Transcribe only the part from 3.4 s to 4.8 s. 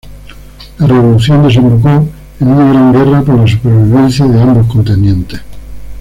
supervivencia de ambos